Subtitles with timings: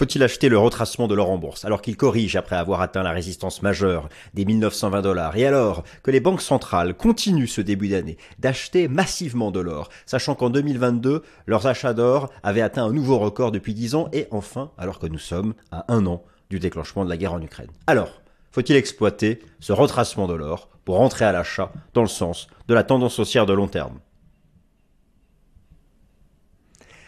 [0.00, 3.10] Faut-il acheter le retracement de l'or en bourse alors qu'il corrige après avoir atteint la
[3.10, 5.36] résistance majeure des 1920 dollars?
[5.36, 10.34] Et alors que les banques centrales continuent ce début d'année d'acheter massivement de l'or, sachant
[10.34, 14.70] qu'en 2022, leurs achats d'or avaient atteint un nouveau record depuis 10 ans et enfin,
[14.78, 17.68] alors que nous sommes à un an du déclenchement de la guerre en Ukraine.
[17.86, 18.22] Alors,
[18.52, 22.84] faut-il exploiter ce retracement de l'or pour rentrer à l'achat dans le sens de la
[22.84, 24.00] tendance haussière de long terme?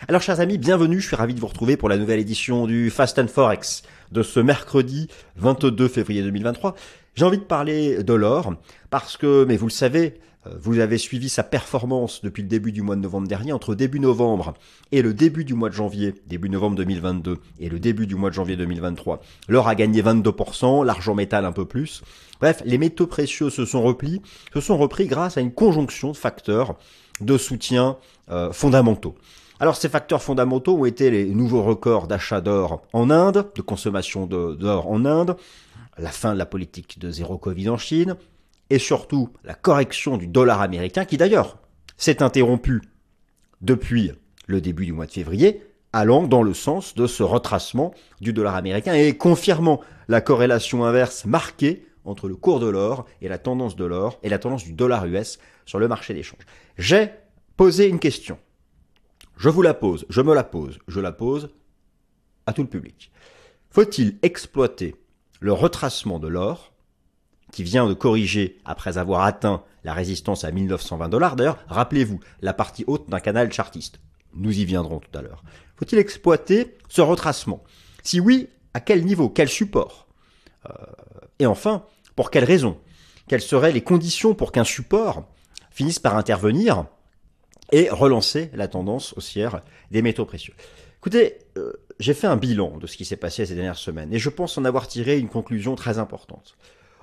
[0.08, 2.90] Alors chers amis, bienvenue, je suis ravi de vous retrouver pour la nouvelle édition du
[2.90, 5.06] Fast and Forex de ce mercredi
[5.36, 6.74] 22 février 2023.
[7.14, 8.54] J'ai envie de parler de l'or
[8.90, 10.14] parce que, mais vous le savez,
[10.48, 13.52] euh, vous avez suivi sa performance depuis le début du mois de novembre dernier.
[13.52, 14.54] Entre début novembre
[14.90, 18.30] et le début du mois de janvier, début novembre 2022 et le début du mois
[18.30, 22.02] de janvier 2023, l'or a gagné 22%, l'argent métal un peu plus.
[22.40, 24.20] Bref, les métaux précieux se sont replis,
[24.52, 26.76] se sont repris grâce à une conjonction de facteurs
[27.20, 27.98] de soutien
[28.32, 29.14] euh, fondamentaux.
[29.60, 34.26] Alors ces facteurs fondamentaux ont été les nouveaux records d'achat d'or en Inde, de consommation
[34.26, 35.36] d'or en Inde,
[35.98, 38.16] la fin de la politique de zéro Covid en Chine,
[38.70, 41.58] et surtout la correction du dollar américain qui d'ailleurs
[41.96, 42.82] s'est interrompue
[43.60, 44.12] depuis
[44.46, 48.56] le début du mois de février, allant dans le sens de ce retracement du dollar
[48.56, 53.76] américain et confirmant la corrélation inverse marquée entre le cours de l'or et la tendance
[53.76, 56.40] de l'or et la tendance du dollar US sur le marché d'échange.
[56.78, 57.10] J'ai
[57.56, 58.38] posé une question.
[59.36, 61.50] Je vous la pose, je me la pose, je la pose
[62.46, 63.10] à tout le public.
[63.70, 64.96] Faut-il exploiter
[65.40, 66.72] le retracement de l'or,
[67.52, 71.36] qui vient de corriger après avoir atteint la résistance à 1920 dollars?
[71.36, 74.00] D'ailleurs, rappelez-vous, la partie haute d'un canal chartiste.
[74.34, 75.42] Nous y viendrons tout à l'heure.
[75.76, 77.62] Faut-il exploiter ce retracement?
[78.02, 79.28] Si oui, à quel niveau?
[79.28, 80.06] Quel support?
[80.66, 80.72] Euh,
[81.38, 81.84] Et enfin,
[82.16, 82.78] pour quelles raisons
[83.28, 85.24] Quelles seraient les conditions pour qu'un support
[85.70, 86.86] finisse par intervenir
[87.72, 90.54] et relancer la tendance haussière des métaux précieux.
[91.00, 94.18] Écoutez, euh, j'ai fait un bilan de ce qui s'est passé ces dernières semaines et
[94.18, 96.56] je pense en avoir tiré une conclusion très importante.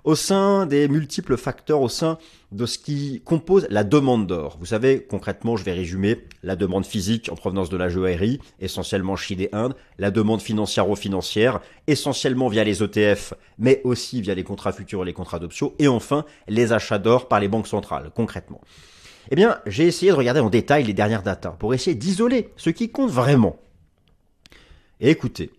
[0.06, 2.18] Au sein des multiples facteurs, au sein
[2.54, 4.56] de ce qui compose la demande d'or.
[4.60, 9.18] Vous savez, concrètement, je vais résumer la demande physique en provenance de la joaillerie, essentiellement
[9.18, 14.72] Chine et Inde, la demande financière-financière, essentiellement via les ETF, mais aussi via les contrats
[14.72, 18.62] futurs et les contrats d'options, et enfin les achats d'or par les banques centrales, concrètement.
[19.30, 22.72] Eh bien, j'ai essayé de regarder en détail les dernières datas pour essayer d'isoler ce
[22.72, 23.60] qui compte vraiment.
[25.00, 25.52] Et écoutez,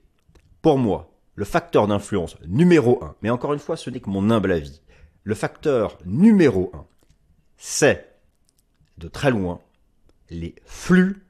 [0.60, 4.30] pour moi, le facteur d'influence numéro un, mais encore une fois, ce n'est que mon
[4.30, 4.82] humble avis,
[5.22, 6.84] le facteur numéro un,
[7.56, 8.08] c'est
[8.98, 9.60] de très loin
[10.30, 11.22] les flux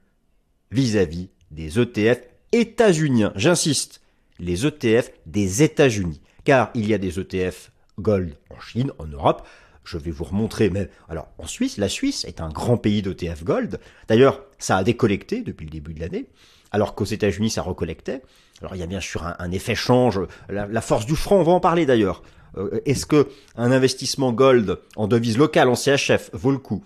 [0.71, 2.21] vis-à-vis des ETF
[2.51, 3.33] états-uniens.
[3.35, 4.01] J'insiste,
[4.39, 6.21] les ETF des États-Unis.
[6.43, 9.47] Car il y a des ETF gold en Chine, en Europe,
[9.83, 10.69] je vais vous remontrer.
[10.69, 13.79] Mais alors, en Suisse, la Suisse est un grand pays d'ETF Gold.
[14.07, 16.27] D'ailleurs, ça a décollecté depuis le début de l'année,
[16.71, 18.21] alors qu'aux États-Unis, ça recollectait.
[18.61, 20.19] Alors, il y a bien sûr un, effet change.
[20.49, 22.21] La, force du franc, on va en parler d'ailleurs.
[22.57, 26.83] Euh, est-ce que un investissement gold en devise locale en CHF vaut le coup?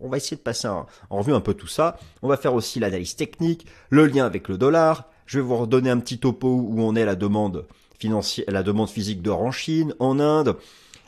[0.00, 1.98] On va essayer de passer en revue un peu tout ça.
[2.22, 5.10] On va faire aussi l'analyse technique, le lien avec le dollar.
[5.26, 7.66] Je vais vous redonner un petit topo où on est la demande
[7.98, 10.56] financière, la demande physique d'or en Chine, en Inde.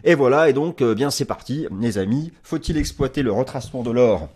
[0.09, 2.33] Et voilà, et donc, euh, bien c'est parti, mes amis.
[2.45, 4.29] Faut-il exploiter le retracement de l'or?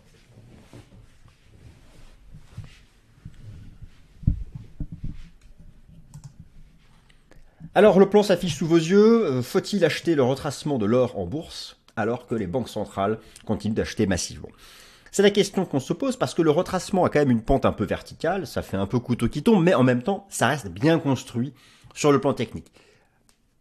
[7.72, 9.24] Alors le plan s'affiche sous vos yeux.
[9.26, 13.74] Euh, faut-il acheter le retracement de l'or en bourse alors que les banques centrales continuent
[13.74, 14.48] d'acheter massivement?
[15.12, 17.64] C'est la question qu'on se pose parce que le retracement a quand même une pente
[17.64, 20.48] un peu verticale, ça fait un peu couteau qui tombe, mais en même temps ça
[20.48, 21.52] reste bien construit
[21.94, 22.72] sur le plan technique.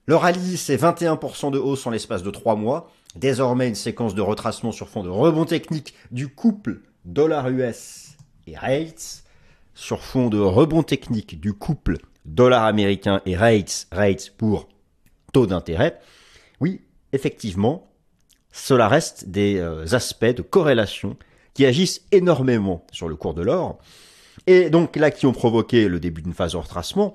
[0.09, 2.89] Le rallye, c'est 21% de hausse en l'espace de 3 mois.
[3.15, 8.17] Désormais, une séquence de retracement sur fond de rebond technique du couple dollar-US
[8.47, 9.23] et rates.
[9.75, 14.67] Sur fond de rebond technique du couple dollar américain et rates, rates pour
[15.31, 15.99] taux d'intérêt.
[16.59, 16.81] Oui,
[17.13, 17.93] effectivement,
[18.51, 21.17] cela reste des euh, aspects de corrélation
[21.53, 23.77] qui agissent énormément sur le cours de l'or.
[24.47, 27.13] Et donc là, qui ont provoqué le début d'une phase de retracement,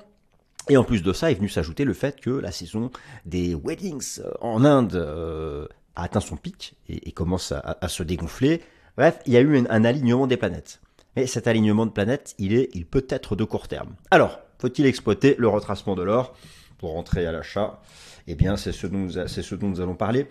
[0.69, 2.91] et en plus de ça, est venu s'ajouter le fait que la saison
[3.27, 5.67] des weddings euh, en Inde euh,
[5.97, 8.63] a atteint son pic et, commence à, se dégonfler.
[8.97, 10.81] Bref, il y a eu un, alignement des planètes.
[11.17, 13.95] Et cet alignement de planètes, il est, il peut être de court terme.
[14.11, 16.35] Alors, faut-il exploiter le retracement de l'or
[16.79, 17.81] pour rentrer à l'achat?
[18.27, 18.89] Eh bien, c'est ce,
[19.27, 20.27] ce dont nous allons parler.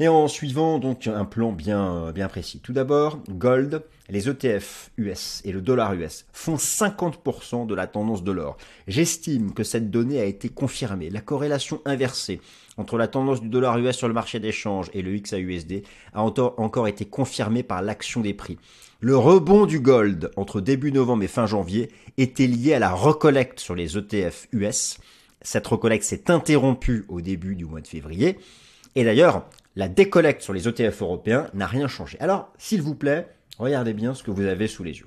[0.00, 2.60] Et en suivant donc un plan bien, bien précis.
[2.60, 8.22] Tout d'abord, Gold, les ETF US et le dollar US font 50% de la tendance
[8.22, 8.56] de l'or.
[8.86, 11.10] J'estime que cette donnée a été confirmée.
[11.10, 12.40] La corrélation inversée
[12.76, 15.82] entre la tendance du dollar US sur le marché d'échange et le XAUSD
[16.14, 18.56] a encore été confirmée par l'action des prix.
[19.00, 23.58] Le rebond du gold entre début novembre et fin janvier était lié à la recollecte
[23.58, 24.98] sur les ETF US.
[25.42, 28.38] Cette recollecte s'est interrompue au début du mois de février.
[28.94, 29.44] Et d'ailleurs,
[29.78, 32.18] la décollecte sur les ETF européens n'a rien changé.
[32.18, 33.28] Alors, s'il vous plaît,
[33.60, 35.06] regardez bien ce que vous avez sous les yeux.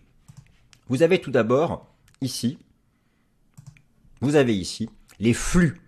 [0.88, 2.58] Vous avez tout d'abord ici,
[4.22, 4.90] vous avez ici
[5.20, 5.82] les flux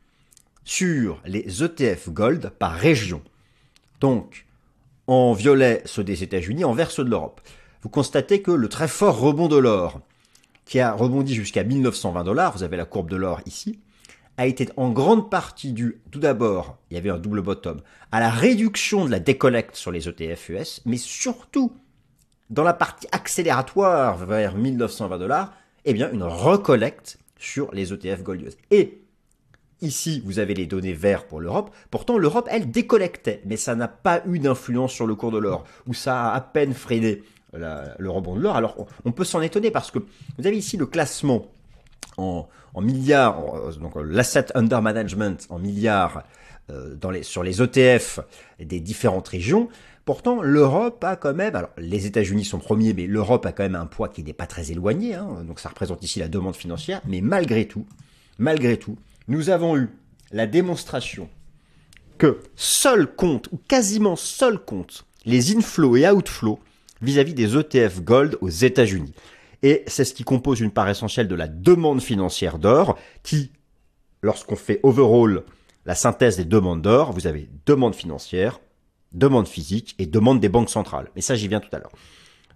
[0.65, 3.23] sur les ETF Gold par région.
[4.01, 4.45] Donc,
[5.07, 7.39] en violet ceux des États-Unis, en vert ceux de l'Europe.
[7.83, 10.01] Vous constatez que le très fort rebond de l'or,
[10.65, 13.79] qui a rebondi jusqu'à 1920 dollars, vous avez la courbe de l'or ici,
[14.37, 17.81] a été en grande partie dû, tout d'abord, il y avait un double bottom,
[18.11, 21.73] à la réduction de la décollecte sur les ETF US, mais surtout,
[22.49, 25.53] dans la partie accélératoire vers 1920 dollars,
[25.85, 28.49] eh bien, une recollecte sur les ETF Gold.
[28.71, 29.03] Et
[29.83, 31.69] Ici, vous avez les données vertes pour l'Europe.
[31.91, 35.65] Pourtant, l'Europe, elle décollectait, mais ça n'a pas eu d'influence sur le cours de l'or,
[35.87, 37.21] ou ça a à peine freiné
[37.51, 38.55] le rebond de l'or.
[38.55, 41.51] Alors, on, peut s'en étonner parce que vous avez ici le classement
[42.15, 42.47] en,
[42.81, 43.41] milliards,
[43.79, 46.23] donc l'asset under management en milliards
[46.69, 48.21] euh, dans les, sur les ETF
[48.59, 49.67] des différentes régions.
[50.05, 53.75] Pourtant, l'Europe a quand même, alors les États-Unis sont premiers, mais l'Europe a quand même
[53.75, 55.43] un poids qui n'est pas très éloigné, hein.
[55.45, 57.85] donc ça représente ici la demande financière, mais malgré tout,
[58.37, 58.97] malgré tout,
[59.27, 59.89] nous avons eu
[60.31, 61.29] la démonstration
[62.17, 66.59] que seul compte, ou quasiment seul compte, les inflows et outflows
[67.01, 69.13] vis-à-vis des ETF Gold aux États-Unis.
[69.63, 73.51] Et c'est ce qui compose une part essentielle de la demande financière d'or, qui,
[74.21, 75.43] lorsqu'on fait overall
[75.85, 78.59] la synthèse des demandes d'or, vous avez demande financière,
[79.13, 81.09] demande physique et demande des banques centrales.
[81.15, 81.91] Mais ça, j'y viens tout à l'heure.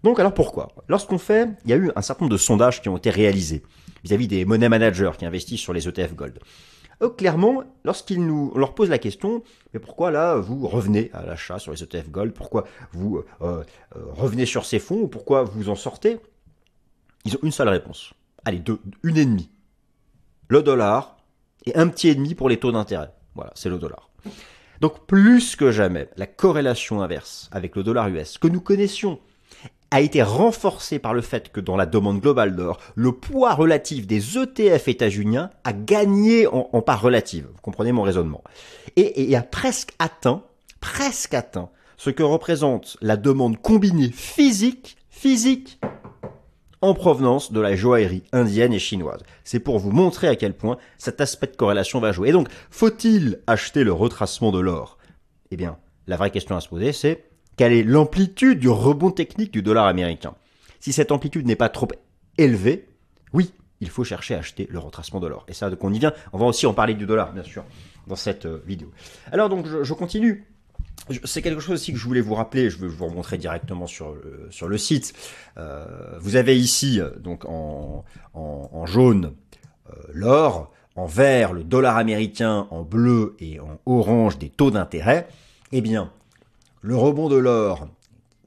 [0.03, 0.69] Donc alors pourquoi?
[0.87, 3.63] Lorsqu'on fait, il y a eu un certain nombre de sondages qui ont été réalisés
[4.03, 6.39] vis-à-vis des money managers qui investissent sur les ETF Gold.
[7.01, 9.43] Eux, clairement, lorsqu'ils nous, leur pose la question,
[9.73, 12.33] mais pourquoi là vous revenez à l'achat sur les ETF Gold?
[12.33, 13.63] Pourquoi vous euh,
[13.95, 15.01] euh, revenez sur ces fonds?
[15.01, 16.17] Ou pourquoi vous en sortez?
[17.27, 18.13] Ils ont une seule réponse.
[18.45, 19.49] Allez, deux, une et demie.
[20.47, 21.17] Le dollar
[21.65, 23.11] et un petit et demi pour les taux d'intérêt.
[23.35, 24.09] Voilà, c'est le dollar.
[24.79, 29.19] Donc plus que jamais, la corrélation inverse avec le dollar US que nous connaissions
[29.91, 34.07] a été renforcé par le fait que dans la demande globale d'or, le poids relatif
[34.07, 37.47] des ETF états-uniens a gagné en, part relative.
[37.53, 38.43] Vous comprenez mon raisonnement.
[38.95, 40.43] Et, et a presque atteint,
[40.79, 45.79] presque atteint, ce que représente la demande combinée physique, physique,
[46.81, 49.21] en provenance de la joaillerie indienne et chinoise.
[49.43, 52.29] C'est pour vous montrer à quel point cet aspect de corrélation va jouer.
[52.29, 54.97] Et donc, faut-il acheter le retracement de l'or?
[55.51, 55.77] Eh bien,
[56.07, 57.25] la vraie question à se poser, c'est
[57.55, 60.35] quelle est l'amplitude du rebond technique du dollar américain?
[60.79, 61.87] Si cette amplitude n'est pas trop
[62.37, 62.87] élevée,
[63.33, 63.51] oui,
[63.81, 65.45] il faut chercher à acheter le retracement de l'or.
[65.47, 67.63] Et ça, qu'on y vient, on va aussi en parler du dollar, bien sûr,
[68.07, 68.91] dans cette euh, vidéo.
[69.31, 70.45] Alors donc, je, continue.
[71.23, 74.13] C'est quelque chose aussi que je voulais vous rappeler, je vais vous remontrer directement sur,
[74.13, 75.13] le, sur le site.
[75.57, 75.85] Euh,
[76.19, 78.03] vous avez ici, donc en,
[78.85, 79.33] jaune,
[79.89, 85.27] euh, l'or, en vert, le dollar américain, en bleu et en orange, des taux d'intérêt.
[85.71, 86.11] Eh bien,
[86.81, 87.87] le rebond de l'or,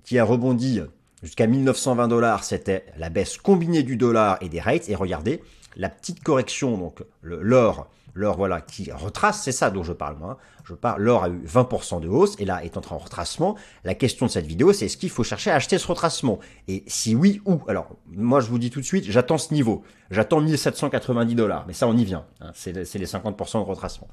[0.05, 0.81] qui a rebondi
[1.23, 4.89] jusqu'à 1920 dollars, c'était la baisse combinée du dollar et des rates.
[4.89, 5.43] Et regardez,
[5.77, 7.89] la petite correction, donc l'or,
[8.21, 10.39] l'or voilà, qui retrace, c'est ça dont je parle moi.
[10.65, 13.57] Je parle, l'or a eu 20% de hausse et là est en train en retracement.
[13.85, 16.39] La question de cette vidéo, c'est est-ce qu'il faut chercher à acheter ce retracement?
[16.69, 17.61] Et si oui, où?
[17.67, 19.83] Alors, moi je vous dis tout de suite, j'attends ce niveau.
[20.11, 22.27] J'attends 1790 dollars, mais ça on y vient.
[22.41, 22.51] Hein.
[22.55, 24.09] c'est les 50% de retracement.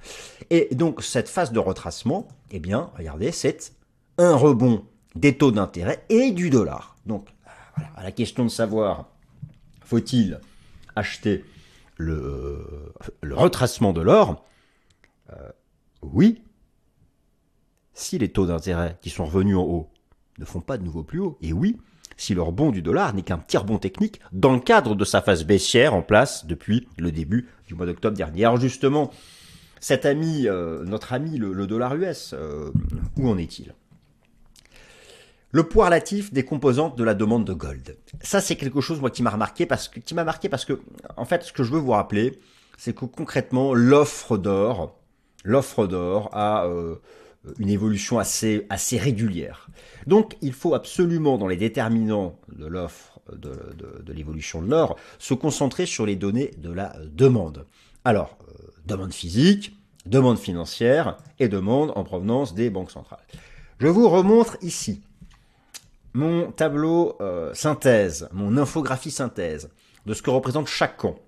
[0.49, 3.73] Et donc cette phase de retracement, eh bien, regardez, c'est
[4.17, 6.95] un rebond des taux d'intérêt et du dollar.
[7.05, 7.27] Donc,
[7.95, 9.09] à la question de savoir,
[9.83, 10.39] faut-il
[10.95, 11.45] acheter
[11.97, 12.93] le,
[13.31, 14.45] retracement de l'or
[15.31, 15.49] euh,
[16.01, 16.41] Oui,
[17.93, 19.89] si les taux d'intérêt qui sont revenus en haut
[20.39, 21.77] ne font pas de nouveau plus haut, et oui,
[22.15, 25.21] si le rebond du dollar n'est qu'un petit rebond technique dans le cadre de sa
[25.21, 28.45] phase baissière en place depuis le début du mois d'octobre dernier.
[28.45, 29.11] Alors justement,
[29.79, 32.71] cet ami, euh, notre ami le, dollar US, euh,
[33.17, 33.73] où en est-il?
[35.51, 37.97] Le poids relatif des composantes de la demande de gold.
[38.21, 40.79] Ça, c'est quelque chose, moi, qui m'a remarqué parce que, qui m'a marqué parce que,
[41.15, 42.39] en fait, ce que je veux vous rappeler,
[42.77, 44.97] c'est que concrètement, l'offre d'or,
[45.43, 46.95] l'offre d'or a euh,
[47.59, 49.67] une évolution assez, assez régulière.
[50.05, 55.85] Donc, il faut absolument, dans les déterminants de l'offre, de, l'évolution de l'or, se concentrer
[55.85, 57.65] sur les données de la demande.
[58.05, 63.25] Alors, euh, demande physique, demande financière et demande en provenance des banques centrales.
[63.79, 65.01] Je vous remontre ici
[66.17, 69.69] mon tableau euh, synthèse, mon infographie synthèse
[70.07, 71.19] de ce que représente chaque camp,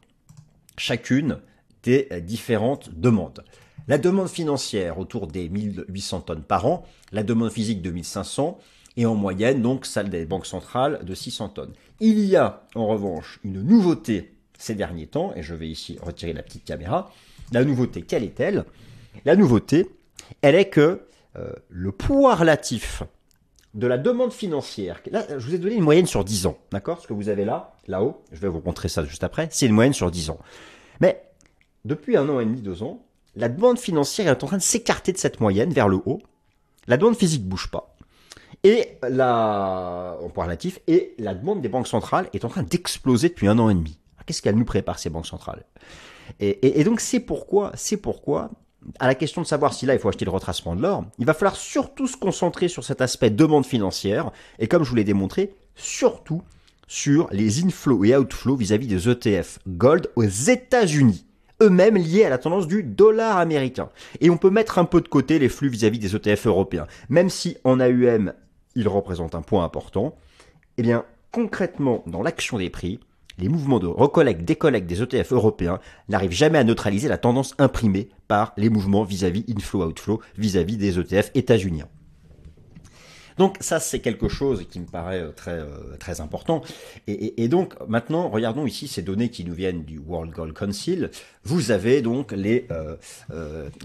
[0.78, 1.38] chacune
[1.84, 3.44] des différentes demandes.
[3.88, 8.58] La demande financière autour des 1800 tonnes par an, la demande physique de 1500
[8.98, 11.74] et en moyenne donc celle des banques centrales de 600 tonnes.
[12.00, 16.34] Il y a en revanche une nouveauté ces derniers temps, et je vais ici retirer
[16.34, 17.12] la petite caméra.
[17.52, 18.66] La nouveauté, quelle est-elle?
[19.24, 19.88] La nouveauté,
[20.42, 21.04] elle est que
[21.38, 23.04] euh, le poids relatif
[23.74, 27.02] de la demande financière, là je vous ai donné une moyenne sur 10 ans, d'accord?
[27.02, 29.74] Ce que vous avez là, là-haut, je vais vous montrer ça juste après, c'est une
[29.74, 30.40] moyenne sur 10 ans.
[31.00, 31.22] Mais
[31.86, 35.12] depuis un an et demi, deux ans, la demande financière est en train de s'écarter
[35.14, 36.20] de cette moyenne vers le haut.
[36.88, 37.96] La demande physique bouge pas.
[38.64, 43.48] Et la, en relatif, et la demande des banques centrales est en train d'exploser depuis
[43.48, 44.00] un an et demi.
[44.26, 45.66] Qu'est-ce qu'elles nous préparent ces banques centrales?
[46.40, 48.52] Et, et, donc c'est pourquoi, c'est pourquoi,
[49.00, 51.26] à la question de savoir si là il faut acheter le retracement de l'or, il
[51.26, 55.04] va falloir surtout se concentrer sur cet aspect demande financière et comme je vous l'ai
[55.04, 56.42] démontré, surtout
[56.88, 61.26] sur les inflows et outflows vis-à-vis des ETF gold aux États-Unis
[61.62, 63.90] eux-mêmes liés à la tendance du dollar américain.
[64.22, 66.88] Et on peut mettre un peu de côté les flux vis-à-vis des ETF européens.
[67.10, 68.34] Même si en AUM,
[68.76, 70.16] ils représentent un point important,
[70.78, 73.00] eh bien, concrètement, dans l'action des prix,
[73.40, 78.10] les mouvements de recollecte, décollecte des ETF européens n'arrivent jamais à neutraliser la tendance imprimée
[78.28, 81.88] par les mouvements vis-à-vis inflow-outflow vis-à-vis des ETF états-uniens.
[83.40, 86.62] Donc ça, c'est quelque chose qui me paraît euh, très euh, très important.
[87.08, 91.10] Et, donc maintenant, regardons ici ces données qui nous viennent du World Gold Council.
[91.46, 92.98] Vous avez donc euh,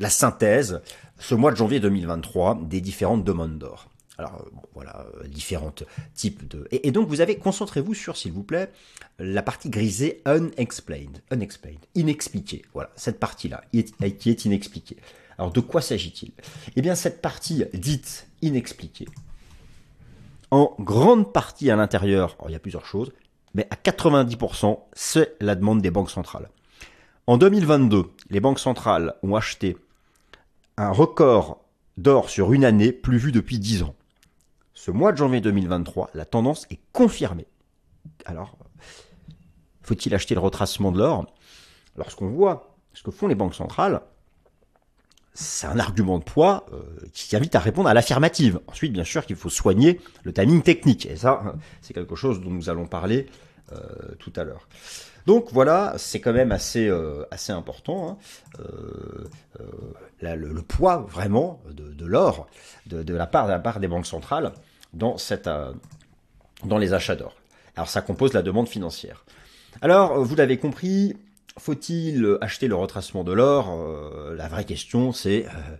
[0.00, 0.82] la synthèse
[1.20, 3.88] ce mois de janvier 2023 des différentes demandes d'or.
[4.16, 5.74] Alors voilà, différents
[6.14, 6.68] types de...
[6.70, 8.70] Et, donc vous avez, concentrez-vous sur, s'il vous plaît,
[9.18, 12.62] la partie grisée unexplained, unexplained, inexpliquée.
[12.74, 14.98] Voilà, cette partie-là, qui est inexpliquée.
[15.36, 16.30] Alors de quoi s'agit-il?
[16.76, 19.06] Eh bien cette partie dite inexpliquée,
[20.52, 23.10] en grande partie à l'intérieur, il y a plusieurs choses,
[23.54, 26.48] mais à 90%, c'est la demande des banques centrales.
[27.26, 29.76] En 2022, les banques centrales ont acheté
[30.76, 31.64] un record
[31.96, 33.94] d'or sur une année plus vu depuis 10 ans.
[34.74, 37.46] Ce mois de janvier 2023, la tendance est confirmée.
[38.24, 38.58] Alors,
[39.82, 41.32] faut-il acheter le retracement de l'or?
[41.96, 44.02] Lorsqu'on voit ce que font les banques centrales,
[45.32, 48.60] c'est un argument de poids euh, qui invite à répondre à l'affirmative.
[48.66, 51.06] Ensuite, bien sûr, qu'il faut soigner le timing technique.
[51.06, 53.26] Et ça, c'est quelque chose dont nous allons parler
[53.72, 53.78] euh,
[54.18, 54.68] tout à l'heure.
[55.26, 58.18] Donc voilà, c'est quand même assez euh, assez important.
[58.58, 58.64] Hein.
[60.20, 62.46] le, poids vraiment de, l'or
[62.86, 64.52] de, la part de la part des banques centrales
[64.92, 65.16] dans
[66.64, 67.34] dans les achats d'or.
[67.76, 69.24] Alors ça compose la demande financière.
[69.82, 71.16] Alors vous l'avez compris,
[71.58, 73.70] faut-il acheter le retracement de l'or?
[73.70, 75.76] Euh, La vraie question, c'est euh,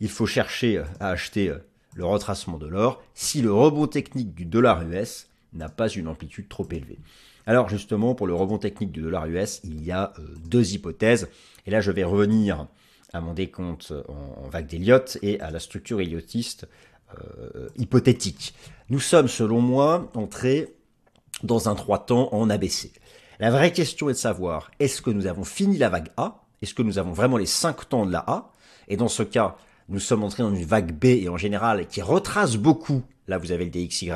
[0.00, 1.58] il faut chercher à acheter euh,
[1.94, 6.48] le retracement de l'or si le rebond technique du dollar US n'a pas une amplitude
[6.48, 6.98] trop élevée.
[7.46, 10.12] Alors justement, pour le rebond technique du dollar US, il y a
[10.44, 11.28] deux hypothèses.
[11.66, 12.66] Et là, je vais revenir
[13.12, 16.68] à mon décompte en, vague d'Elliott et à la structure Elliotiste
[17.76, 18.54] hypothétique.
[18.88, 20.74] Nous sommes, selon moi, entrés
[21.42, 22.92] dans un trois temps en ABC.
[23.38, 26.42] La vraie question est de savoir, est-ce que nous avons fini la vague A?
[26.60, 28.52] Est-ce que nous avons vraiment les 5 temps de la A?
[28.88, 29.56] Et dans ce cas,
[29.88, 33.52] nous sommes entrés dans une vague B et en général qui retrace beaucoup, là vous
[33.52, 34.10] avez le DXY,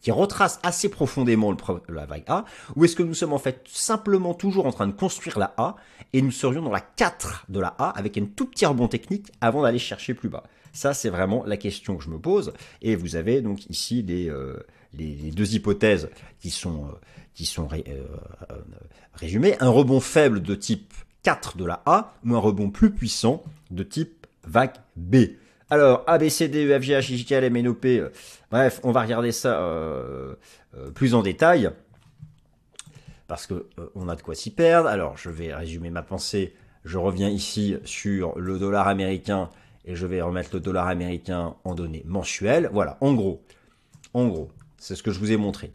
[0.00, 1.54] qui retrace assez profondément
[1.88, 2.44] la vague A,
[2.76, 5.76] ou est-ce que nous sommes en fait simplement toujours en train de construire la A
[6.12, 9.30] et nous serions dans la 4 de la A avec un tout petit rebond technique
[9.40, 10.44] avant d'aller chercher plus bas?
[10.72, 12.52] Ça c'est vraiment la question que je me pose.
[12.80, 14.56] Et vous avez donc ici les, euh,
[14.94, 16.08] les, deux hypothèses
[16.40, 16.86] qui sont...
[16.86, 16.92] Euh,
[17.88, 18.04] euh,
[19.14, 23.42] résumés, un rebond faible de type 4 de la A ou un rebond plus puissant
[23.70, 25.16] de type vague B.
[25.70, 28.10] Alors, A, B, C, D, euh,
[28.50, 29.62] bref, on va regarder ça
[30.94, 31.70] plus en détail,
[33.28, 34.88] parce que on a de quoi s'y perdre.
[34.88, 36.54] Alors, je vais résumer ma pensée.
[36.84, 39.50] Je reviens ici sur le dollar américain
[39.84, 42.70] et je vais remettre le dollar américain en données mensuelles.
[42.72, 43.42] Voilà, en gros,
[44.14, 45.72] en gros, c'est ce que je vous ai montré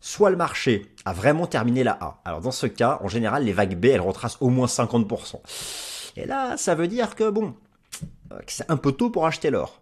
[0.00, 2.20] soit le marché a vraiment terminé la A.
[2.24, 5.40] Alors dans ce cas, en général, les vagues B, elles retracent au moins 50%.
[6.16, 7.54] Et là, ça veut dire que bon,
[8.32, 9.80] euh, c'est un peu tôt pour acheter l'or.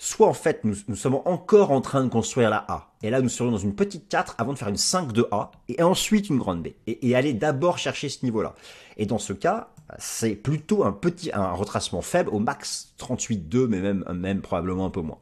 [0.00, 2.92] Soit en fait, nous, sommes encore en train de construire la A.
[3.02, 5.50] Et là, nous serions dans une petite 4 avant de faire une 5 de A
[5.68, 6.68] et ensuite une grande B.
[6.86, 8.54] Et, aller d'abord chercher ce niveau-là.
[8.96, 13.80] Et dans ce cas, c'est plutôt un petit, un retracement faible, au max 38,2, mais
[13.80, 15.18] même, même probablement un peu moins.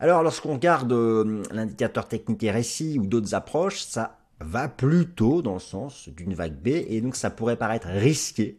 [0.00, 5.60] Alors lorsqu'on regarde euh, l'indicateur technique RSI ou d'autres approches, ça va plutôt dans le
[5.60, 8.56] sens d'une vague B et donc ça pourrait paraître risqué.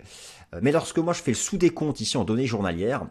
[0.54, 3.06] Euh, mais lorsque moi je fais le sous-décompte ici en données journalières,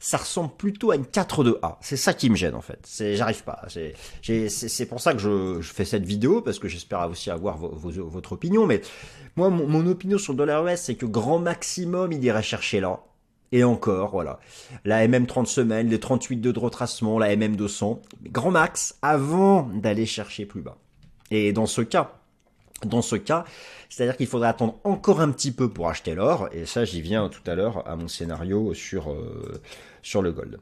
[0.00, 1.76] ça ressemble plutôt à une 4-2A.
[1.82, 2.88] C'est ça qui me gêne en fait.
[3.14, 3.62] J'arrive pas.
[3.68, 8.66] C'est, pour ça que je, fais cette vidéo parce que j'espère aussi avoir votre opinion.
[8.66, 8.80] Mais
[9.36, 13.00] moi, mon, opinion sur le dollar US, c'est que grand maximum, il irait chercher là.
[13.52, 14.38] Et encore, voilà.
[14.84, 18.00] La MM 30 semaines, les 38 de retracement, la MM 200.
[18.26, 20.78] Grand max avant d'aller chercher plus bas.
[21.30, 22.19] Et dans ce cas,
[22.86, 23.44] dans ce cas,
[23.88, 27.28] c'est-à-dire qu'il faudrait attendre encore un petit peu pour acheter l'or, et ça j'y viens
[27.28, 29.60] tout à l'heure à mon scénario sur, euh,
[30.02, 30.60] sur le gold.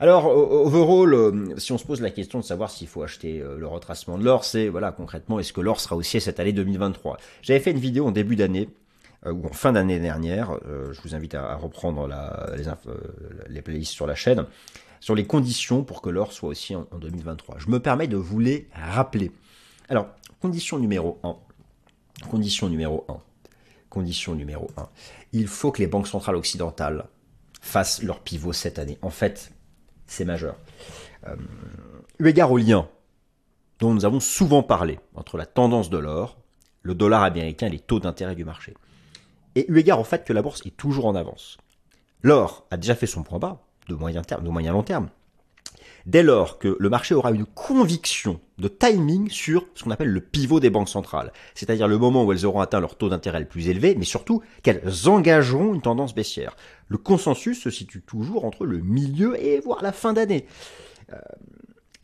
[0.00, 3.58] Alors, overall, euh, si on se pose la question de savoir s'il faut acheter euh,
[3.58, 7.18] le retracement de l'or, c'est, voilà, concrètement, est-ce que l'or sera haussier cette année 2023
[7.42, 8.70] J'avais fait une vidéo en début d'année,
[9.24, 12.50] ou en fin d'année dernière, je vous invite à, reprendre la,
[13.48, 14.46] les, playlists sur la chaîne,
[14.98, 17.58] sur les conditions pour que l'or soit haussier en, en 2023.
[17.58, 19.30] Je me permets de vous les rappeler.
[19.88, 20.08] Alors,
[20.40, 21.36] condition numéro 1,
[22.28, 23.18] Condition numéro 1.
[23.90, 24.88] Condition numéro 1.
[25.32, 27.06] Il faut que les banques centrales occidentales
[27.60, 28.98] fassent leur pivot cette année.
[29.02, 29.52] En fait,
[30.06, 30.56] c'est majeur.
[31.26, 31.36] Euh,
[32.18, 32.88] eu égard au lien
[33.78, 36.38] dont nous avons souvent parlé entre la tendance de l'or,
[36.82, 38.74] le dollar américain et les taux d'intérêt du marché.
[39.54, 41.58] Et eu égard au fait que la bourse est toujours en avance.
[42.22, 45.10] L'or a déjà fait son point bas, de moyen terme, de moyen long terme
[46.06, 50.20] dès lors que le marché aura une conviction de timing sur ce qu'on appelle le
[50.20, 53.46] pivot des banques centrales, c'est-à-dire le moment où elles auront atteint leur taux d'intérêt le
[53.46, 56.56] plus élevé, mais surtout qu'elles engageront une tendance baissière.
[56.88, 60.46] Le consensus se situe toujours entre le milieu et voire la fin d'année.
[61.12, 61.16] Euh,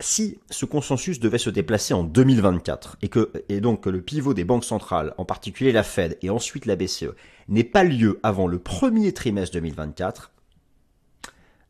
[0.01, 4.33] si ce consensus devait se déplacer en 2024 et que et donc que le pivot
[4.33, 7.15] des banques centrales, en particulier la Fed et ensuite la BCE,
[7.49, 10.31] n'ait pas lieu avant le premier trimestre 2024,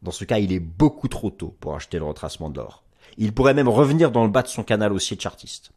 [0.01, 2.83] dans ce cas, il est beaucoup trop tôt pour acheter le retracement de l'or.
[3.17, 5.71] Il pourrait même revenir dans le bas de son canal haussier chartiste.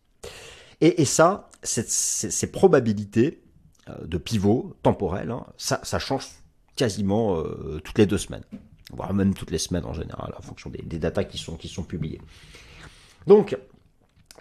[0.81, 3.41] Et, ça, ces probabilités
[3.88, 6.26] euh, de pivot temporel, hein, ça, change
[6.75, 8.43] quasiment euh, toutes les deux semaines,
[8.93, 11.85] voire même toutes les semaines en général, en fonction des, datas qui sont, qui sont
[11.85, 12.21] publiées.
[13.29, 13.57] Donc,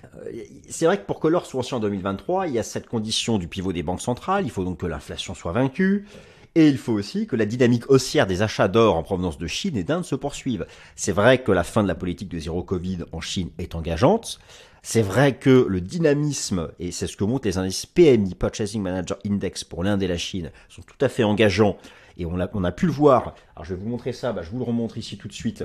[0.04, 0.32] euh,
[0.70, 3.48] c'est vrai que pour que l'or soit en 2023, il y a cette condition du
[3.48, 6.08] pivot des banques centrales, il faut donc que l'inflation soit vaincue,
[6.56, 9.78] et il faut aussi que la dynamique haussière des achats d'or en provenance de Chine
[9.78, 10.66] et d'Inde se poursuive.
[10.96, 14.40] C'est vrai que la fin de la politique de zéro Covid en Chine est engageante.
[14.84, 19.18] C'est vrai que le dynamisme, et c'est ce que montrent les indices PMI, Purchasing Manager
[19.26, 21.78] Index pour l'Inde et la Chine, sont tout à fait engageants.
[22.18, 23.36] Et on a, pu le voir.
[23.56, 25.64] Alors je vais vous montrer ça, bah, je vous le remontre ici tout de suite.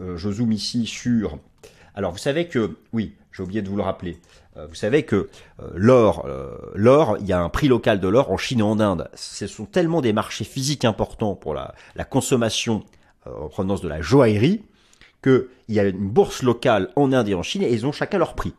[0.00, 1.38] Euh, je zoome ici sur...
[1.94, 4.18] Alors vous savez que, oui, j'ai oublié de vous le rappeler.
[4.56, 5.28] Euh, vous savez que
[5.60, 8.62] euh, l'or, euh, l'or, il y a un prix local de l'or en Chine et
[8.62, 9.08] en Inde.
[9.14, 12.84] Ce sont tellement des marchés physiques importants pour la, la consommation
[13.26, 14.62] en provenance de la joaillerie
[15.22, 18.18] qu'il y a une bourse locale en Inde et en Chine et ils ont chacun
[18.18, 18.52] leur prix.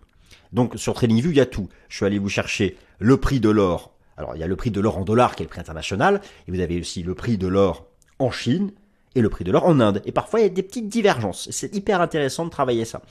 [0.53, 1.69] Donc sur TradingView, il y a tout.
[1.87, 3.91] Je suis allé vous chercher le prix de l'or.
[4.17, 6.21] Alors il y a le prix de l'or en dollars qui est le prix international
[6.47, 7.85] et vous avez aussi le prix de l'or
[8.17, 8.71] en Chine
[9.13, 10.01] et le prix de l'or en Inde.
[10.05, 11.49] Et parfois il y a des petites divergences.
[11.51, 13.01] C'est hyper intéressant de travailler ça.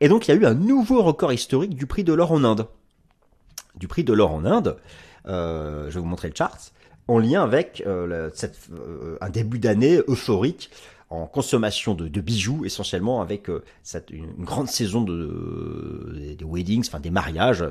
[0.00, 2.44] Et donc il y a eu un nouveau record historique du prix de l'or en
[2.44, 2.66] Inde.
[3.76, 4.76] Du prix de l'or en Inde,
[5.26, 6.72] euh, je vais vous montrer le chart,
[7.08, 8.30] en lien avec euh,
[8.72, 10.70] euh, un début d'année euphorique
[11.10, 13.48] en consommation de, bijoux, essentiellement avec
[14.10, 17.64] une, grande saison de, des weddings, enfin des mariages.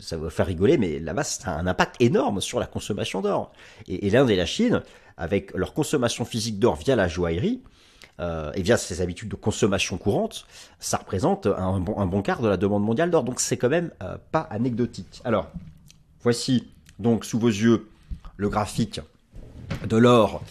[0.00, 3.52] ça va faire rigoler, mais là-bas, ça un impact énorme sur la consommation d'or.
[3.88, 4.82] Et l'Inde et la Chine,
[5.16, 7.62] avec leur consommation physique d'or via la joaillerie,
[8.20, 10.46] euh, et via ses habitudes de consommation courante,
[10.78, 13.24] ça représente un bon, un bon quart de la demande mondiale d'or.
[13.24, 15.20] Donc c'est quand même euh, pas anecdotique.
[15.24, 15.48] Alors,
[16.22, 17.88] voici donc sous vos yeux
[18.36, 19.00] le graphique
[19.86, 20.42] de l'or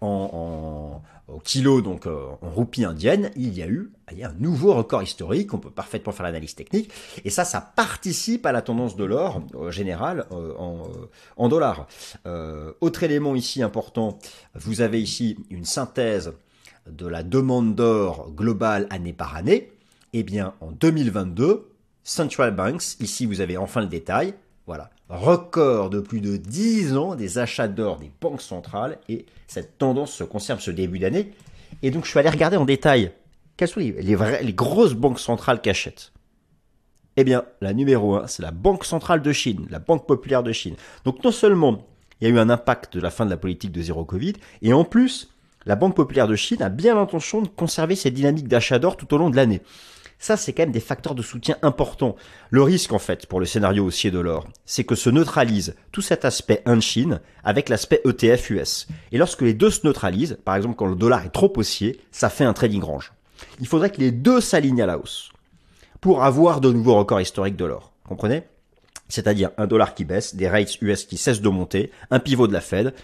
[0.00, 3.30] en, en, kilo, donc euh, en roupie indienne.
[3.36, 5.54] Il y a eu il y a un nouveau record historique.
[5.54, 6.90] On peut parfaitement faire l'analyse technique.
[7.24, 10.82] Et ça, ça participe à la tendance de l'or général en,
[11.38, 11.86] en dollars.
[12.80, 14.18] autre élément ici important,
[14.54, 16.34] vous avez ici une synthèse
[16.90, 19.72] de la demande d'or globale année par année,
[20.12, 21.68] eh bien en 2022,
[22.02, 24.34] Central Banks, ici vous avez enfin le détail,
[24.66, 29.78] voilà, record de plus de 10 ans des achats d'or des banques centrales et cette
[29.78, 31.32] tendance se conserve ce début d'année.
[31.82, 33.12] Et donc je suis allé regarder en détail
[33.56, 36.12] quelles sont les, les grosses banques centrales qui achètent.
[37.16, 40.52] Eh bien, la numéro 1, c'est la Banque centrale de Chine, la Banque populaire de
[40.52, 40.76] Chine.
[41.04, 41.86] Donc non seulement
[42.20, 44.34] il y a eu un impact de la fin de la politique de zéro Covid,
[44.62, 45.31] et en plus,
[45.66, 49.12] la Banque populaire de Chine a bien l'intention de conserver cette dynamique d'achat d'or tout
[49.14, 49.62] au long de l'année.
[50.18, 52.14] Ça, c'est quand même des facteurs de soutien importants.
[52.50, 56.00] Le risque, en fait, pour le scénario haussier de l'or, c'est que se neutralise tout
[56.00, 58.86] cet aspect un-Chine avec l'aspect ETF US.
[59.10, 62.30] Et lorsque les deux se neutralisent, par exemple quand le dollar est trop haussier, ça
[62.30, 63.12] fait un trading range.
[63.58, 65.32] Il faudrait que les deux s'alignent à la hausse
[66.00, 67.92] pour avoir de nouveaux records historiques de l'or.
[68.06, 68.44] Comprenez?
[69.08, 72.52] C'est-à-dire un dollar qui baisse, des rates US qui cessent de monter, un pivot de
[72.52, 72.94] la Fed,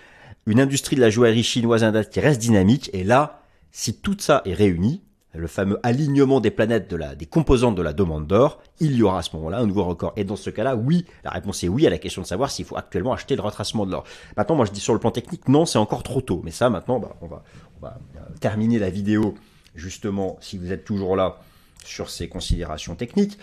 [0.48, 4.40] une industrie de la joaillerie chinoise indate qui reste dynamique, et là, si tout ça
[4.46, 5.02] est réuni,
[5.34, 9.02] le fameux alignement des planètes de la, des composantes de la demande d'or, il y
[9.02, 10.14] aura à ce moment-là un nouveau record.
[10.16, 12.64] Et dans ce cas-là, oui, la réponse est oui à la question de savoir s'il
[12.64, 14.04] faut actuellement acheter le retracement de l'or.
[14.38, 16.40] Maintenant, moi je dis sur le plan technique, non, c'est encore trop tôt.
[16.44, 17.44] Mais ça, maintenant, bah, on, va,
[17.78, 19.34] on va euh, terminer la vidéo,
[19.74, 21.36] justement, si vous êtes toujours là,
[21.84, 23.38] sur ces considérations techniques.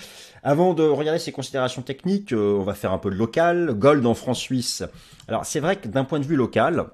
[0.47, 3.73] Avant de regarder ces considérations techniques, euh, on va faire un peu de local.
[3.73, 4.83] Gold en France-Suisse.
[5.27, 6.85] Alors c'est vrai que d'un point de vue local,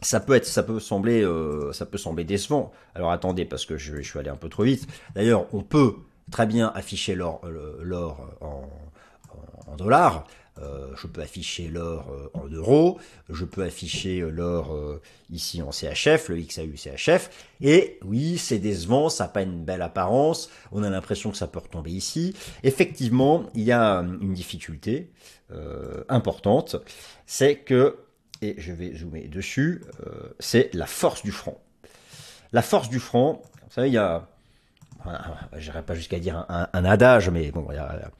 [0.00, 2.70] ça peut être, ça peut sembler, euh, ça peut sembler décevant.
[2.94, 4.86] Alors attendez, parce que je, suis allé un peu trop vite.
[5.16, 5.94] D'ailleurs, on peut
[6.30, 8.10] très bien afficher l'or, euh,
[8.40, 10.24] en, dollars.
[10.60, 14.76] Euh, je peux afficher l'or en euros, je peux afficher l'or
[15.30, 19.82] ici en CHF, le XAU CHF, et oui, c'est décevant, ça n'a pas une belle
[19.82, 22.34] apparence, on a l'impression que ça peut retomber ici.
[22.64, 25.10] Effectivement, il y a une difficulté
[26.08, 26.76] importante,
[27.26, 27.96] c'est que
[28.42, 31.60] et je vais zoomer dessus, euh, c'est la force du franc.
[32.52, 34.28] La force du franc, vous savez, il y a,
[35.56, 38.10] j'irai pas jusqu'à dire un, adage, mais bon, il y a,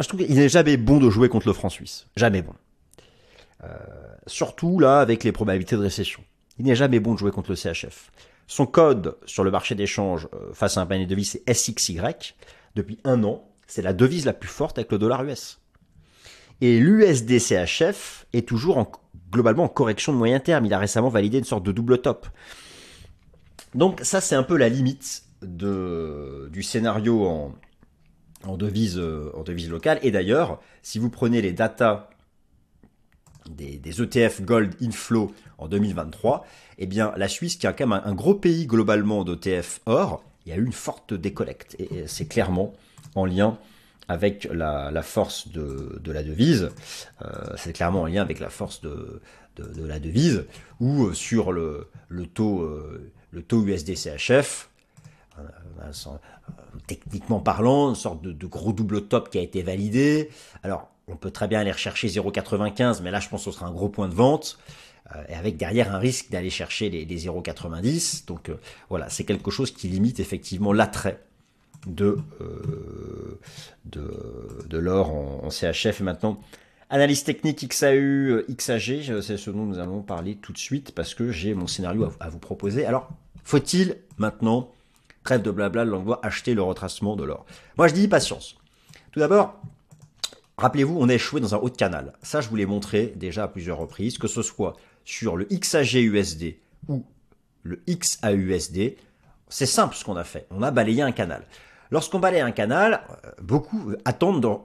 [0.00, 2.06] je trouve qu'il n'est jamais bon de jouer contre le franc suisse.
[2.16, 2.54] Jamais bon.
[3.64, 3.68] Euh,
[4.26, 6.22] surtout là, avec les probabilités de récession.
[6.58, 8.10] Il n'est jamais bon de jouer contre le CHF.
[8.46, 11.98] Son code sur le marché d'échange euh, face à un panier de devises, c'est SXY.
[12.74, 15.60] Depuis un an, c'est la devise la plus forte avec le dollar US.
[16.60, 18.90] Et l'USDCHF est toujours en,
[19.30, 20.66] globalement en correction de moyen terme.
[20.66, 22.26] Il a récemment validé une sorte de double top.
[23.74, 27.54] Donc ça, c'est un peu la limite de, du scénario en,
[28.44, 28.98] en, devise,
[29.34, 29.98] en devise locale.
[30.02, 32.08] Et d'ailleurs, si vous prenez les datas
[33.48, 36.46] des, ETF Gold Inflow en 2023,
[36.78, 40.50] eh bien la Suisse, qui a quand même un, gros pays globalement d'ETF or, il
[40.50, 41.76] y a eu une forte décollecte.
[41.78, 42.72] Et, c'est clairement
[43.14, 43.58] en lien
[44.08, 46.70] avec la, force de, la devise,
[47.22, 49.20] euh, c'est clairement en lien avec la force de,
[49.56, 50.46] la devise,
[50.80, 51.88] ou euh, sur le,
[52.32, 54.68] taux, euh, le taux USD-CHF,
[56.88, 60.30] techniquement parlant, une sorte de, gros double top qui a été validé.
[60.64, 63.66] Alors, on peut très bien aller rechercher 0,95, mais là, je pense que ce sera
[63.66, 64.58] un gros point de vente
[65.30, 68.26] et avec derrière un risque d'aller chercher les, les 0,90.
[68.26, 68.50] Donc
[68.90, 71.20] voilà, c'est quelque chose qui limite effectivement l'attrait
[71.86, 73.38] de, euh,
[73.86, 74.10] de,
[74.68, 76.00] de l'or en, CHF.
[76.00, 76.40] Et maintenant,
[76.90, 81.30] analyse technique XAU, XAG, c'est ce dont nous allons parler tout de suite parce que
[81.30, 82.84] j'ai mon scénario à, vous proposer.
[82.86, 83.08] Alors,
[83.44, 84.70] faut-il maintenant,
[85.36, 85.84] de blabla,
[86.22, 87.44] acheter le retracement de l'or
[87.76, 88.56] Moi, je dis patience.
[89.12, 89.60] Tout d'abord,
[90.56, 92.14] rappelez-vous, on a échoué dans un haut de canal.
[92.22, 95.94] Ça, je vous l'ai montré déjà à plusieurs reprises, que ce soit sur le XAG
[95.94, 96.56] USD
[96.88, 97.04] ou
[97.62, 98.96] le XAUSD.
[99.48, 100.46] C'est simple ce qu'on a fait.
[100.50, 101.44] On a balayé un canal.
[101.90, 104.60] Lorsqu'on balaye un canal, euh, beaucoup attendent,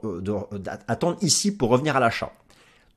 [0.88, 2.32] attendent ici pour revenir à l'achat.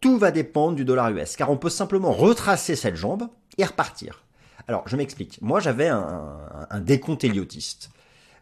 [0.01, 4.23] Tout va dépendre du dollar US, car on peut simplement retracer cette jambe et repartir.
[4.67, 5.39] Alors, je m'explique.
[5.41, 7.89] Moi, j'avais un, décompte héliotiste,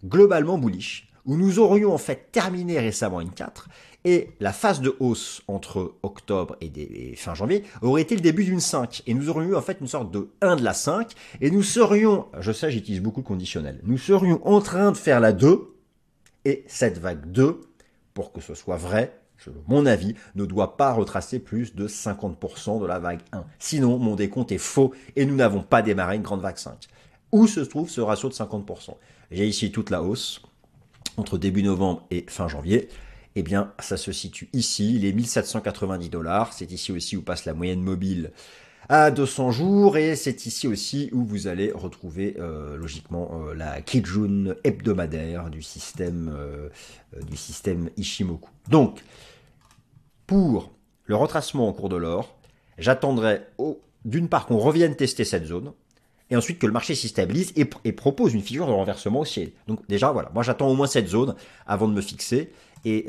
[0.03, 3.67] globalement bullish, où nous aurions en fait terminé récemment une 4,
[4.05, 8.59] et la phase de hausse entre octobre et, fin janvier aurait été le début d'une
[8.59, 9.01] 5.
[9.07, 11.63] Et nous aurions eu en fait une sorte de 1 de la 5, et nous
[11.63, 15.73] serions, je sais j'utilise beaucoup le conditionnel, nous serions en train de faire la 2,
[16.45, 17.61] et cette vague 2,
[18.13, 19.19] pour que ce soit vrai,
[19.67, 23.45] mon avis, ne doit pas retracer plus de 50% de la vague 1.
[23.59, 26.87] Sinon, mon décompte est faux et nous n'avons pas démarré une grande vague 5.
[27.31, 28.95] Où se trouve ce ratio de 50%
[29.31, 30.41] J'ai ici toute la hausse
[31.17, 32.89] entre début novembre et fin janvier.
[33.35, 36.53] Eh bien, ça se situe ici, les 1790 dollars.
[36.53, 38.31] C'est ici aussi où passe la moyenne mobile
[38.89, 43.81] à 200 jours et c'est ici aussi où vous allez retrouver euh, logiquement euh, la
[43.81, 46.69] Kijun hebdomadaire du système euh,
[47.27, 48.49] du système Ishimoku.
[48.69, 49.03] Donc
[50.27, 50.71] pour
[51.05, 52.35] le retracement en cours de l'or,
[52.77, 53.41] j'attendrai
[54.03, 55.71] d'une part qu'on revienne tester cette zone
[56.29, 59.53] et ensuite que le marché s'y stabilise et, et, propose une figure de renversement aussi.
[59.67, 61.35] Donc déjà voilà, moi j'attends au moins cette zone
[61.67, 62.51] avant de me fixer
[62.83, 63.07] et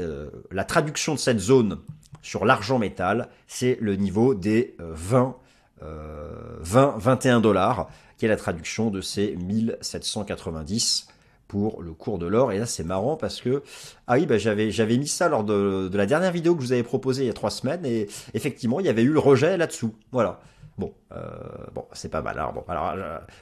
[0.50, 1.78] la traduction de cette zone
[2.22, 5.36] sur l'argent métal, c'est le niveau des 20
[5.80, 11.08] 20, euh, 21 dollars, qui est la traduction de ces 1790
[11.48, 12.52] pour le cours de l'or.
[12.52, 13.62] Et là, c'est marrant parce que,
[14.06, 16.72] ah oui, bah, j'avais, j'avais mis ça lors de, la dernière vidéo que je vous
[16.72, 19.56] avais proposée il y a trois semaines, et effectivement, il y avait eu le rejet
[19.56, 19.94] là-dessous.
[20.12, 20.40] Voilà.
[20.78, 21.30] Bon, euh,
[21.74, 22.38] bon, c'est pas mal.
[22.38, 22.94] Alors, bon, alors,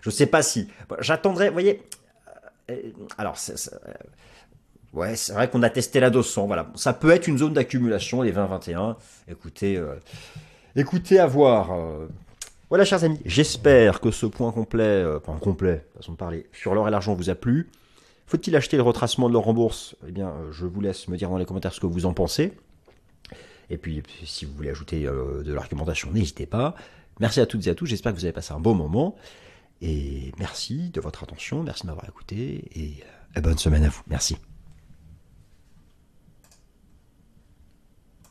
[0.03, 0.68] je, sais pas si.
[1.01, 1.83] J'attendrai, vous voyez.
[2.70, 2.77] Euh,
[3.18, 3.37] alors,
[4.92, 6.47] ouais, c'est vrai qu'on a testé la 200.
[6.47, 8.97] Voilà, ça peut être une zone d'accumulation, les 20-21.
[9.29, 9.83] Écoutez,
[10.77, 11.70] écoutez, à voir.
[12.70, 16.74] Voilà, chers amis, j'espère que ce point complet, euh, enfin complet, façon de parler, sur
[16.74, 17.70] l'or et l'argent vous a plu.
[18.27, 21.29] Faut-il acheter le retracement de l'or en bourse Eh bien, je vous laisse me dire
[21.29, 22.53] dans les commentaires ce que vous en pensez.
[23.70, 26.74] Et puis, si vous voulez ajouter de l'argumentation, n'hésitez pas.
[27.20, 29.14] Merci à toutes et à tous, j'espère que vous avez passé un bon moment.
[29.83, 34.03] Et merci de votre attention, merci de m'avoir écouté, et bonne semaine à vous.
[34.09, 34.37] Merci.